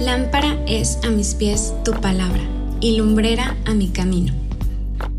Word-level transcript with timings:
Lámpara 0.00 0.58
es 0.66 0.98
a 1.04 1.10
mis 1.10 1.34
pies 1.34 1.74
tu 1.84 1.92
palabra 1.92 2.40
y 2.80 2.96
lumbrera 2.96 3.58
a 3.66 3.74
mi 3.74 3.88
camino. 3.88 4.32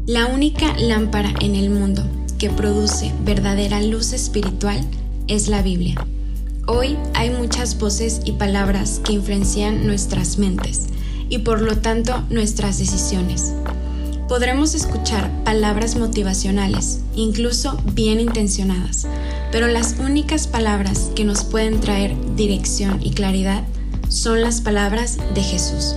La 0.07 0.25
única 0.25 0.75
lámpara 0.75 1.31
en 1.39 1.53
el 1.53 1.69
mundo 1.69 2.03
que 2.39 2.49
produce 2.49 3.11
verdadera 3.23 3.79
luz 3.83 4.11
espiritual 4.11 4.83
es 5.27 5.49
la 5.49 5.61
Biblia. 5.61 6.03
Hoy 6.65 6.97
hay 7.13 7.29
muchas 7.29 7.77
voces 7.77 8.21
y 8.25 8.31
palabras 8.31 8.99
que 9.05 9.13
influencian 9.13 9.85
nuestras 9.85 10.39
mentes 10.39 10.87
y 11.29 11.37
por 11.37 11.61
lo 11.61 11.77
tanto 11.77 12.23
nuestras 12.31 12.79
decisiones. 12.79 13.53
Podremos 14.27 14.73
escuchar 14.73 15.29
palabras 15.43 15.95
motivacionales, 15.95 17.01
incluso 17.15 17.79
bien 17.93 18.19
intencionadas, 18.19 19.05
pero 19.51 19.67
las 19.67 19.97
únicas 19.99 20.47
palabras 20.47 21.11
que 21.15 21.23
nos 21.23 21.43
pueden 21.43 21.81
traer 21.81 22.15
dirección 22.35 22.99
y 23.03 23.11
claridad 23.11 23.63
son 24.11 24.41
las 24.41 24.59
palabras 24.59 25.17
de 25.33 25.41
Jesús. 25.41 25.95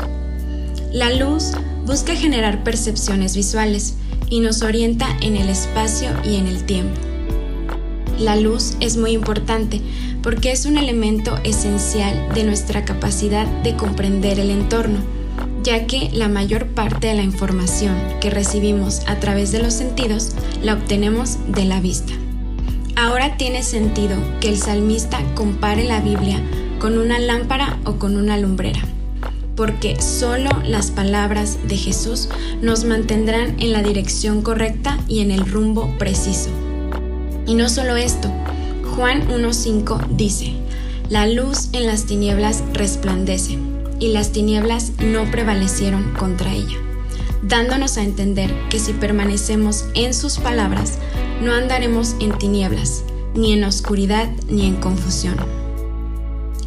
La 0.93 1.13
luz 1.13 1.51
busca 1.85 2.15
generar 2.15 2.63
percepciones 2.63 3.35
visuales 3.35 3.95
y 4.31 4.39
nos 4.39 4.63
orienta 4.63 5.09
en 5.21 5.37
el 5.37 5.49
espacio 5.49 6.11
y 6.25 6.37
en 6.37 6.47
el 6.47 6.65
tiempo. 6.65 7.01
La 8.19 8.37
luz 8.37 8.77
es 8.79 8.97
muy 8.97 9.11
importante 9.11 9.81
porque 10.23 10.53
es 10.53 10.65
un 10.65 10.79
elemento 10.79 11.37
esencial 11.43 12.33
de 12.33 12.45
nuestra 12.45 12.85
capacidad 12.85 13.47
de 13.63 13.75
comprender 13.75 14.39
el 14.39 14.51
entorno, 14.51 15.01
ya 15.65 15.89
que 15.89 16.11
la 16.13 16.29
mayor 16.29 16.69
parte 16.69 17.09
de 17.09 17.15
la 17.15 17.23
información 17.23 17.97
que 18.21 18.31
recibimos 18.31 19.01
a 19.09 19.19
través 19.19 19.51
de 19.51 19.61
los 19.61 19.75
sentidos 19.75 20.31
la 20.63 20.75
obtenemos 20.75 21.39
de 21.49 21.65
la 21.65 21.81
vista. 21.81 22.13
Ahora 22.95 23.37
tiene 23.37 23.65
sentido 23.65 24.17
que 24.41 24.51
el 24.51 24.57
salmista 24.57 25.19
compare 25.35 25.83
la 25.83 26.01
Biblia 26.01 26.41
con 26.85 26.99
una 26.99 27.19
lámpara 27.19 27.79
o 27.87 27.95
con 27.95 28.15
una 28.15 28.37
lumbrera, 28.37 28.83
porque 29.57 29.99
solo 30.03 30.51
las 30.67 30.91
palabras 30.91 31.57
de 31.67 31.79
Jesús 31.79 32.29
nos 32.61 32.85
mantendrán 32.85 33.59
en 33.59 33.73
la 33.73 33.83
dirección 33.83 34.43
correcta 34.43 34.99
y 35.09 35.21
en 35.21 35.31
el 35.31 35.51
rumbo 35.51 35.97
preciso. 35.99 36.51
Y 37.47 37.55
no 37.55 37.71
solo 37.71 37.97
esto, 37.97 38.31
Juan 38.95 39.27
1.5 39.29 40.09
dice, 40.09 40.53
la 41.09 41.27
luz 41.27 41.71
en 41.73 41.87
las 41.87 42.05
tinieblas 42.05 42.63
resplandece, 42.75 43.59
y 43.99 44.09
las 44.09 44.33
tinieblas 44.33 44.93
no 44.99 45.25
prevalecieron 45.31 46.13
contra 46.13 46.53
ella, 46.53 46.77
dándonos 47.43 47.97
a 47.97 48.03
entender 48.03 48.53
que 48.69 48.79
si 48.79 48.93
permanecemos 48.93 49.87
en 49.95 50.13
sus 50.13 50.37
palabras, 50.37 50.99
no 51.41 51.55
andaremos 51.55 52.15
en 52.21 52.37
tinieblas, 52.37 53.05
ni 53.35 53.55
en 53.55 53.65
oscuridad, 53.65 54.29
ni 54.51 54.67
en 54.67 54.77
confusión. 54.77 55.64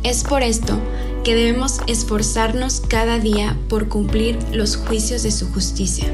Es 0.03 0.23
por 0.23 0.43
esto 0.43 0.79
que 1.23 1.35
debemos 1.35 1.79
esforzarnos 1.87 2.81
cada 2.81 3.19
día 3.19 3.57
por 3.67 3.89
cumplir 3.89 4.37
los 4.53 4.77
juicios 4.77 5.23
de 5.23 5.31
su 5.31 5.51
justicia. 5.51 6.07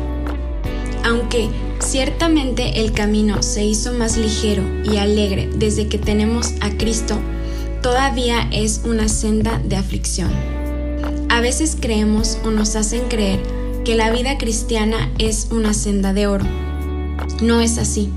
Aunque 1.03 1.49
ciertamente 1.79 2.81
el 2.81 2.93
camino 2.93 3.43
se 3.43 3.65
hizo 3.65 3.93
más 3.93 4.17
ligero 4.17 4.63
y 4.83 4.97
alegre 4.97 5.49
desde 5.55 5.87
que 5.87 5.97
tenemos 5.97 6.53
a 6.61 6.71
Cristo, 6.71 7.19
todavía 7.81 8.47
es 8.51 8.81
una 8.85 9.07
senda 9.09 9.61
de 9.63 9.75
aflicción. 9.75 10.31
A 11.29 11.41
veces 11.41 11.77
creemos 11.79 12.37
o 12.45 12.51
nos 12.51 12.75
hacen 12.75 13.09
creer 13.09 13.39
que 13.83 13.95
la 13.95 14.11
vida 14.11 14.37
cristiana 14.37 15.11
es 15.17 15.49
una 15.51 15.73
senda 15.73 16.13
de 16.13 16.27
oro. 16.27 16.45
No 17.41 17.59
es 17.59 17.77
así, 17.77 18.09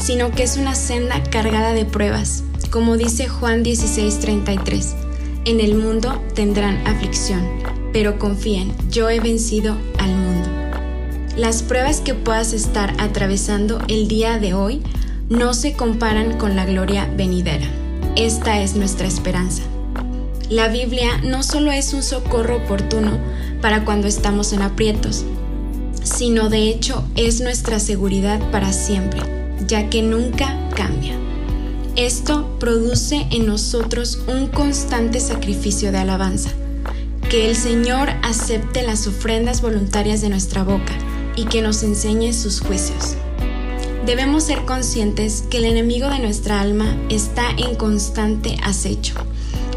sino 0.00 0.32
que 0.32 0.42
es 0.42 0.56
una 0.56 0.74
senda 0.74 1.22
cargada 1.22 1.72
de 1.72 1.84
pruebas, 1.84 2.42
como 2.66 2.96
dice 2.96 3.28
Juan 3.28 3.62
16:33 3.62 5.06
en 5.46 5.60
el 5.60 5.76
mundo 5.76 6.20
tendrán 6.34 6.84
aflicción, 6.88 7.48
pero 7.92 8.18
confíen, 8.18 8.74
yo 8.90 9.08
he 9.10 9.20
vencido 9.20 9.76
al 9.96 10.10
mundo. 10.10 10.48
Las 11.36 11.62
pruebas 11.62 12.00
que 12.00 12.14
puedas 12.14 12.52
estar 12.52 12.92
atravesando 12.98 13.80
el 13.86 14.08
día 14.08 14.40
de 14.40 14.54
hoy 14.54 14.82
no 15.28 15.54
se 15.54 15.74
comparan 15.74 16.36
con 16.36 16.56
la 16.56 16.66
gloria 16.66 17.08
venidera. 17.16 17.66
Esta 18.16 18.60
es 18.60 18.74
nuestra 18.74 19.06
esperanza. 19.06 19.62
La 20.50 20.66
Biblia 20.66 21.18
no 21.22 21.44
solo 21.44 21.70
es 21.70 21.94
un 21.94 22.02
socorro 22.02 22.56
oportuno 22.56 23.16
para 23.62 23.84
cuando 23.84 24.08
estamos 24.08 24.52
en 24.52 24.62
aprietos, 24.62 25.24
sino 26.02 26.48
de 26.48 26.68
hecho 26.70 27.04
es 27.14 27.40
nuestra 27.40 27.78
seguridad 27.78 28.40
para 28.50 28.72
siempre, 28.72 29.20
ya 29.64 29.88
que 29.90 30.02
nunca 30.02 30.56
cambia. 30.74 31.25
Esto 31.96 32.58
produce 32.60 33.26
en 33.30 33.46
nosotros 33.46 34.18
un 34.26 34.48
constante 34.48 35.18
sacrificio 35.18 35.92
de 35.92 35.98
alabanza. 35.98 36.50
Que 37.30 37.48
el 37.48 37.56
Señor 37.56 38.10
acepte 38.22 38.82
las 38.82 39.06
ofrendas 39.06 39.62
voluntarias 39.62 40.20
de 40.20 40.28
nuestra 40.28 40.62
boca 40.62 40.92
y 41.36 41.46
que 41.46 41.62
nos 41.62 41.82
enseñe 41.82 42.34
sus 42.34 42.60
juicios. 42.60 43.14
Debemos 44.04 44.44
ser 44.44 44.66
conscientes 44.66 45.44
que 45.48 45.56
el 45.56 45.64
enemigo 45.64 46.10
de 46.10 46.18
nuestra 46.18 46.60
alma 46.60 46.94
está 47.08 47.48
en 47.56 47.76
constante 47.76 48.58
acecho. 48.62 49.14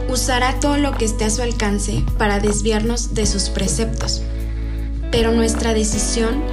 Usará 0.09 0.59
todo 0.59 0.77
lo 0.77 0.91
que 0.97 1.05
esté 1.05 1.23
a 1.23 1.29
su 1.29 1.41
alcance 1.41 2.03
para 2.17 2.41
desviarnos 2.41 3.13
de 3.13 3.27
sus 3.27 3.43
preceptos. 3.47 4.21
Pero 5.09 5.31
nuestra 5.31 5.73
decisión 5.73 6.43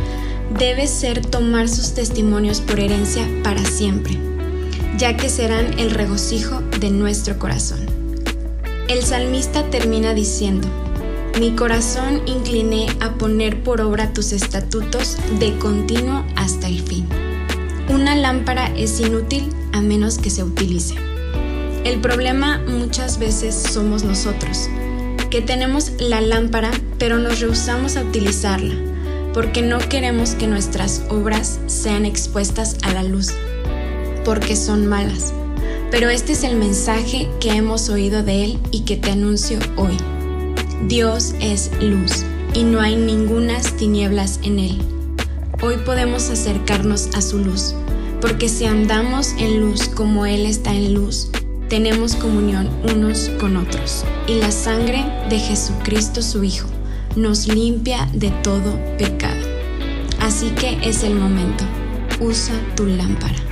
debe 0.57 0.87
ser 0.87 1.27
tomar 1.27 1.69
sus 1.69 1.93
testimonios 1.93 2.61
por 2.61 2.79
herencia 2.79 3.29
para 3.43 3.65
siempre 3.65 4.36
ya 4.99 5.17
que 5.17 5.29
serán 5.29 5.79
el 5.79 5.91
regocijo 5.91 6.61
de 6.81 6.91
nuestro 6.91 7.39
corazón. 7.39 7.81
El 8.89 9.03
salmista 9.03 9.69
termina 9.69 10.15
diciendo, 10.15 10.69
mi 11.39 11.55
corazón 11.55 12.23
incliné 12.27 12.87
a 13.01 13.15
poner 13.15 13.63
por 13.63 13.81
obra 13.81 14.13
tus 14.13 14.33
estatutos 14.33 15.17
de 15.39 15.59
continuo 15.59 16.25
hasta 16.35 16.69
el 16.69 16.81
fin. 16.81 17.07
Una 17.89 18.15
lámpara 18.15 18.73
es 18.77 19.01
inútil 19.01 19.53
a 19.73 19.81
menos 19.81 20.19
que 20.19 20.31
se 20.31 20.45
utilice. 20.45 20.95
El 21.85 22.01
problema 22.01 22.59
muchas 22.67 23.19
veces 23.19 23.55
somos 23.55 24.03
nosotros, 24.03 24.69
que 25.31 25.43
tenemos 25.43 25.93
la 25.99 26.21
lámpara 26.21 26.71
pero 26.99 27.19
nos 27.19 27.41
rehusamos 27.41 27.97
a 27.97 28.03
utilizarla, 28.03 28.75
porque 29.35 29.61
no 29.61 29.79
queremos 29.79 30.31
que 30.31 30.47
nuestras 30.47 31.03
obras 31.11 31.61
sean 31.67 32.07
expuestas 32.07 32.77
a 32.83 32.93
la 32.95 33.03
luz 33.03 33.33
porque 34.27 34.57
son 34.57 34.89
malas. 34.89 35.33
Pero 35.93 36.11
este 36.11 36.33
es 36.33 36.43
el 36.43 36.57
mensaje 36.57 37.31
que 37.41 37.53
hemos 37.53 37.89
oído 37.89 38.25
de 38.25 38.45
Él 38.45 38.59
y 38.73 38.81
que 38.81 38.97
te 38.97 39.13
anuncio 39.13 39.61
hoy. 39.77 39.97
Dios 40.89 41.35
es 41.41 41.71
luz 41.81 42.25
y 42.53 42.65
no 42.65 42.81
hay 42.81 42.97
ningunas 42.97 43.77
tinieblas 43.77 44.41
en 44.43 44.59
Él. 44.59 44.79
Hoy 45.63 45.77
podemos 45.87 46.29
acercarnos 46.29 47.09
a 47.15 47.23
su 47.23 47.39
luz, 47.39 47.75
porque 48.21 48.49
si 48.49 48.67
andamos 48.67 49.33
en 49.39 49.61
luz 49.61 49.89
como 49.89 50.27
Él 50.27 50.45
está 50.45 50.75
en 50.75 50.93
luz, 50.93 51.31
tenemos 51.69 52.17
comunión 52.17 52.69
unos 52.93 53.31
con 53.41 53.57
otros. 53.57 54.05
Y 54.27 54.35
la 54.41 54.51
sangre 54.51 55.05
de 55.31 55.39
Jesucristo 55.39 56.21
su 56.21 56.43
Hijo 56.43 56.69
nos 57.15 57.47
limpia 57.47 58.09
de 58.13 58.31
todo 58.43 58.77
pecado. 58.99 59.47
Así 60.19 60.49
que 60.51 60.79
es 60.83 61.05
el 61.05 61.15
momento. 61.15 61.65
Usa 62.21 62.55
tu 62.75 62.87
lámpara. 62.87 63.46